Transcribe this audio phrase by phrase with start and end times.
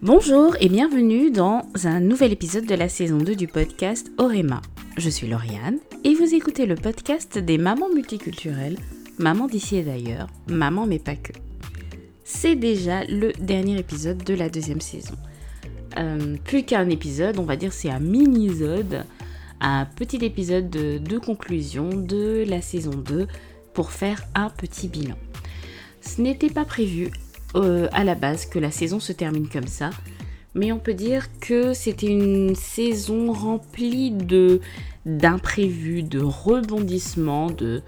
[0.00, 4.62] Bonjour et bienvenue dans un nouvel épisode de la saison 2 du podcast Orema.
[4.96, 8.78] Je suis Lauriane et vous écoutez le podcast des mamans multiculturelles,
[9.18, 11.32] mamans d'ici et d'ailleurs, maman mais pas que.
[12.22, 15.16] C'est déjà le dernier épisode de la deuxième saison.
[15.98, 19.04] Euh, plus qu'un épisode, on va dire c'est un mini-isode,
[19.60, 23.26] un petit épisode de, de conclusion de la saison 2
[23.74, 25.16] pour faire un petit bilan.
[26.00, 27.10] Ce n'était pas prévu
[27.54, 29.90] euh, à la base que la saison se termine comme ça.
[30.54, 34.60] Mais on peut dire que c'était une saison remplie de
[35.06, 37.82] d'imprévus, de rebondissements, de,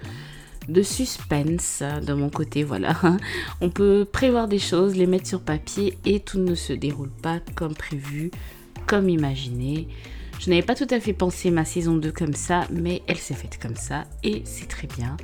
[0.67, 2.63] de suspense de mon côté.
[2.63, 2.95] Voilà,
[3.61, 7.39] on peut prévoir des choses, les mettre sur papier et tout ne se déroule pas
[7.55, 8.31] comme prévu,
[8.87, 9.87] comme imaginé.
[10.39, 13.35] Je n'avais pas tout à fait pensé ma saison 2 comme ça, mais elle s'est
[13.35, 15.17] faite comme ça et c'est très bien.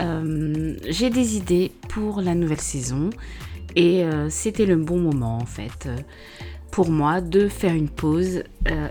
[0.00, 3.10] Euh, j'ai des idées pour la nouvelle saison
[3.76, 5.96] et euh, c'était le bon moment en fait euh,
[6.72, 8.42] pour moi de faire une pause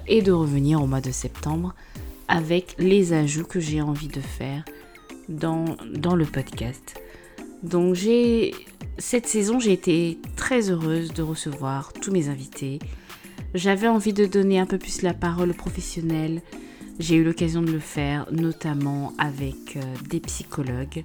[0.08, 1.76] et de revenir au mois de septembre
[2.30, 4.64] avec les ajouts que j'ai envie de faire
[5.28, 7.02] dans, dans le podcast.
[7.64, 8.54] Donc j'ai
[8.98, 12.80] cette saison j'ai été très heureuse de recevoir tous mes invités.
[13.54, 16.42] J'avais envie de donner un peu plus la parole aux professionnels,
[17.00, 21.04] j'ai eu l'occasion de le faire, notamment avec euh, des psychologues.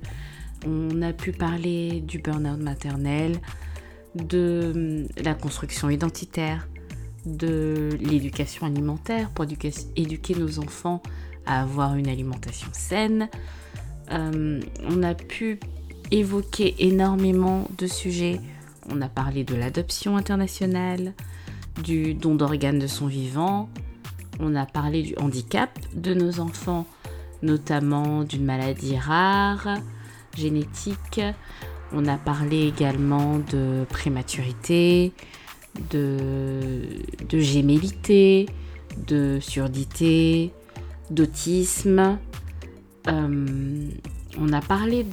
[0.66, 3.38] On a pu parler du burn-out maternel,
[4.14, 6.68] de hum, la construction identitaire,
[7.24, 11.02] de l'éducation alimentaire pour éduquer, nos enfants
[11.46, 13.28] à avoir une alimentation saine.
[14.10, 15.58] Hum, on a pu
[16.10, 18.40] évoquer énormément de sujets.
[18.90, 21.12] On a parlé de l'adoption internationale,
[21.82, 23.68] du don d'organes de son vivant,
[24.40, 26.86] on a parlé du handicap de nos enfants,
[27.42, 29.78] notamment d'une maladie rare,
[30.36, 31.20] génétique.
[31.92, 35.12] On a parlé également de prématurité,
[35.90, 36.82] de,
[37.28, 38.46] de
[39.06, 40.52] de surdité,
[41.10, 42.18] d'autisme.
[43.08, 43.88] Euh,
[44.38, 45.04] on a parlé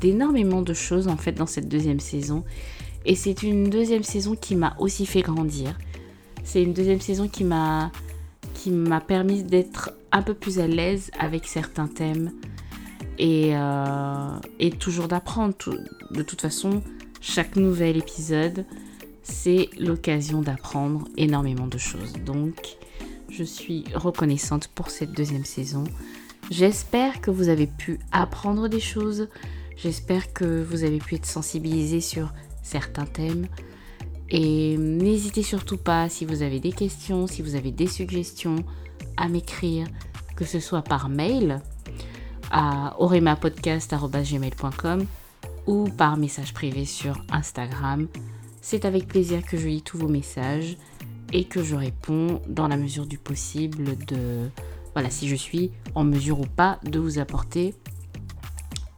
[0.00, 2.44] d'énormément de choses en fait dans cette deuxième saison.
[3.04, 5.78] Et c'est une deuxième saison qui m'a aussi fait grandir.
[6.44, 7.90] C'est une deuxième saison qui m'a
[8.72, 12.32] m'a permis d'être un peu plus à l'aise avec certains thèmes
[13.18, 15.54] et, euh, et toujours d'apprendre.
[16.10, 16.82] De toute façon,
[17.20, 18.64] chaque nouvel épisode,
[19.22, 22.12] c'est l'occasion d'apprendre énormément de choses.
[22.24, 22.76] Donc,
[23.28, 25.84] je suis reconnaissante pour cette deuxième saison.
[26.50, 29.28] J'espère que vous avez pu apprendre des choses.
[29.76, 32.32] J'espère que vous avez pu être sensibilisé sur
[32.62, 33.46] certains thèmes.
[34.30, 38.56] Et n'hésitez surtout pas, si vous avez des questions, si vous avez des suggestions,
[39.16, 39.86] à m'écrire,
[40.34, 41.60] que ce soit par mail
[42.50, 45.06] à oremapodcast.gmail.com
[45.66, 48.08] ou par message privé sur Instagram.
[48.60, 50.76] C'est avec plaisir que je lis tous vos messages
[51.32, 54.48] et que je réponds dans la mesure du possible de...
[54.92, 57.74] Voilà, si je suis en mesure ou pas de vous apporter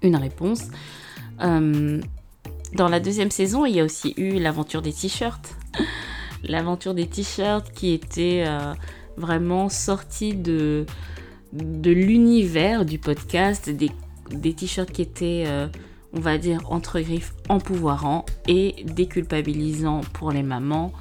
[0.03, 0.65] une réponse.
[1.41, 2.01] Euh,
[2.75, 5.57] dans la deuxième saison, il y a aussi eu l'aventure des t-shirts.
[6.45, 8.75] l'aventure des t-shirts qui était euh,
[9.17, 10.87] vraiment sortie de,
[11.53, 13.91] l'univers du podcast, des,
[14.31, 15.67] des t-shirts qui étaient, euh,
[16.13, 20.93] on va dire, entre griffes, empouvoirants et déculpabilisants pour les mamans.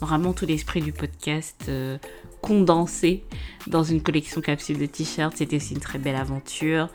[0.00, 1.98] Vraiment tout l'esprit du podcast euh,
[2.40, 3.24] condensé
[3.66, 5.36] dans une collection capsule de t-shirts.
[5.36, 6.88] C'était aussi une très belle aventure.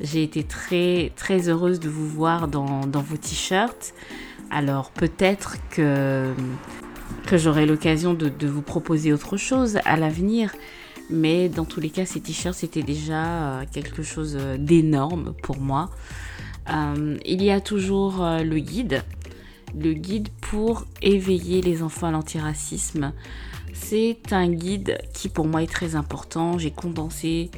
[0.00, 3.94] J'ai été très très heureuse de vous voir dans, vos t-shirts.
[4.50, 6.32] Alors peut-être que,
[7.26, 10.54] que j'aurai l'occasion de, vous proposer autre chose à l'avenir.
[11.10, 15.58] Mais dans tous les cas, ces t-shirts, c'était déjà euh, quelque chose euh, d'énorme pour
[15.58, 15.90] moi.
[16.70, 19.02] Euh, il y a toujours le guide.
[19.74, 23.12] Le guide pour éveiller les enfants à l'antiracisme.
[23.72, 26.58] C'est un guide qui pour moi est très important.
[26.58, 27.50] J'ai condensé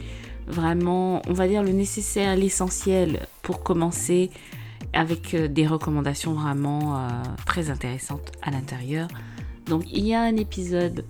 [0.50, 4.30] vraiment, on va dire, le nécessaire, l'essentiel pour commencer
[4.92, 7.08] avec euh, des recommandations vraiment euh,
[7.46, 9.08] très intéressantes à l'intérieur.
[9.66, 11.04] Donc il y a un épisode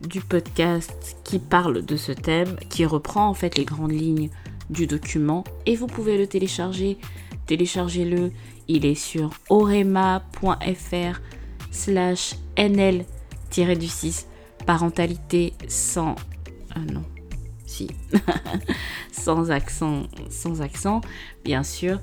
[0.00, 4.30] du podcast qui parle de ce thème, qui reprend en fait les grandes lignes
[4.70, 6.98] du document et vous pouvez le télécharger.
[7.46, 8.32] Téléchargez-le,
[8.68, 11.20] il est sur orema.fr
[11.70, 14.26] slash nl-du6
[14.64, 16.14] parentalité sans...
[16.76, 17.04] Euh, non,
[19.12, 21.00] sans accent, sans accent,
[21.44, 21.98] bien sûr.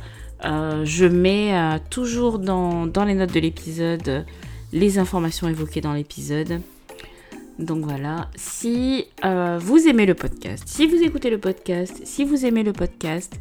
[0.45, 4.25] Euh, je mets euh, toujours dans, les notes de l'épisode
[4.71, 6.61] les informations évoquées dans l'épisode.
[7.57, 12.45] Donc voilà, si euh, vous aimez le podcast, si vous écoutez le podcast, si vous
[12.45, 13.37] aimez le podcast,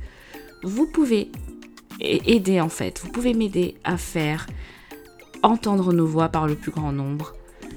[0.65, 1.31] vous pouvez
[2.01, 4.47] aider en fait, vous pouvez m'aider à faire
[5.43, 7.35] entendre nos voix par le plus grand nombre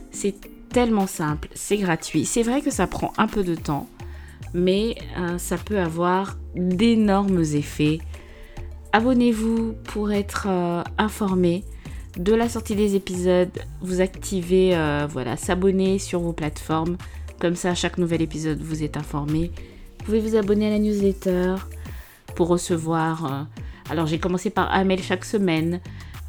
[0.10, 0.36] C'est
[0.70, 2.26] tellement simple, c'est gratuit.
[2.26, 3.88] C'est vrai que ça prend un peu de temps,
[4.54, 8.00] mais euh, ça peut avoir d'énormes effets.
[8.94, 11.64] Abonnez-vous pour être euh, informé
[12.18, 13.58] de la sortie des épisodes.
[13.82, 16.98] Vous activez, euh, voilà, s'abonner sur vos plateformes.
[17.40, 19.52] Comme ça, à chaque nouvel épisode, vous êtes informé.
[20.00, 21.56] Vous pouvez vous abonner à la newsletter
[22.36, 23.48] pour recevoir.
[23.90, 25.80] alors, j'ai commencé par un mail chaque semaine.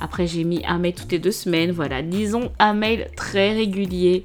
[0.00, 1.70] Après, j'ai mis un mail toutes les deux semaines.
[1.70, 4.24] Voilà, disons un mail très régulier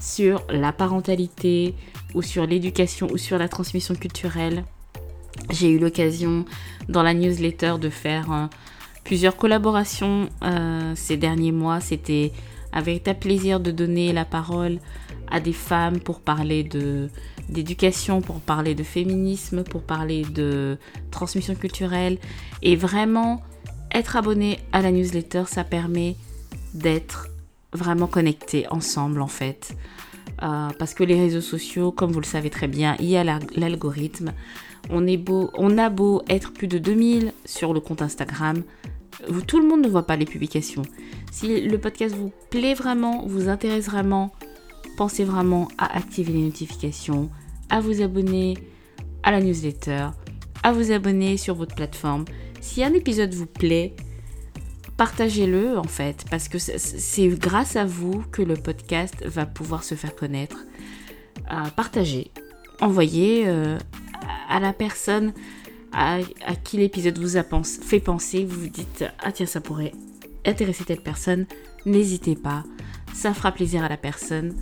[0.00, 1.74] sur la parentalité
[2.14, 4.64] ou sur l'éducation ou sur la transmission culturelle.
[5.50, 6.44] J'ai eu l'occasion
[6.88, 8.46] dans la newsletter de faire euh,
[9.04, 11.80] plusieurs collaborations euh, ces derniers mois.
[11.80, 12.32] C'était
[12.72, 12.82] un
[13.14, 14.78] plaisir de donner la parole
[15.30, 17.08] à des femmes pour parler de
[17.48, 20.78] d'éducation, pour parler de féminisme, pour parler de
[21.12, 22.18] transmission culturelle
[22.60, 23.40] et vraiment
[23.92, 26.16] être abonné à la newsletter, ça permet
[26.74, 27.28] d'être
[27.72, 29.76] vraiment connecté ensemble en fait.
[30.42, 33.24] Euh, parce que les réseaux sociaux, comme vous le savez très bien, il y a
[33.24, 34.32] l'algorithme.
[34.90, 38.62] On, est beau, on a beau être plus de 2000 sur le compte Instagram,
[39.46, 40.82] tout le monde ne voit pas les publications.
[41.32, 44.32] Si le podcast vous plaît vraiment, vous intéresse vraiment,
[44.96, 47.30] pensez vraiment à activer les notifications,
[47.70, 48.56] à vous abonner
[49.22, 50.08] à la newsletter,
[50.62, 52.24] à vous abonner sur votre plateforme.
[52.60, 53.94] Si un épisode vous plaît,
[54.96, 59.94] partagez-le en fait, parce que c'est grâce à vous que le podcast va pouvoir se
[59.94, 60.58] faire connaître.
[61.50, 62.30] Euh, partagez,
[62.80, 63.78] envoyez euh,
[64.48, 65.32] à la personne
[65.92, 66.18] à,
[66.64, 69.92] qui l'épisode vous a fait penser, vous vous dites ah tiens ça pourrait
[70.44, 71.46] intéresser telle personne,
[71.86, 72.64] n'hésitez pas,
[73.14, 74.54] ça fera plaisir à la personne,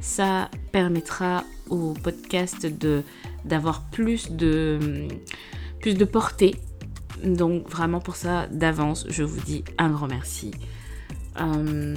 [0.00, 2.66] ça permettra au podcast
[3.44, 5.08] d'avoir plus de
[5.80, 6.54] plus de portée
[7.22, 10.50] donc vraiment pour ça, d'avance, je vous dis un grand merci.
[11.40, 11.96] Euh,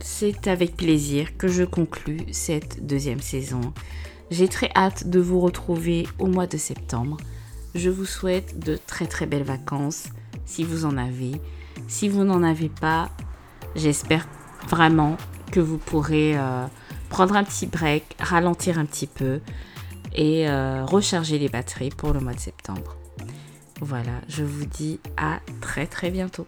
[0.00, 3.60] c'est avec plaisir que je conclus cette deuxième saison.
[4.30, 7.16] J'ai très hâte de vous retrouver au mois de septembre.
[7.74, 10.06] Je vous souhaite de très très belles vacances
[10.44, 11.32] si vous en avez.
[11.88, 13.10] Si vous n'en avez pas,
[13.74, 14.26] j'espère
[14.68, 15.16] vraiment
[15.52, 16.66] que vous pourrez euh,
[17.08, 19.40] prendre un petit break, ralentir un petit peu
[20.14, 22.96] et euh, recharger les batteries pour le mois de septembre.
[23.80, 26.46] Voilà, je vous dis à très très bientôt.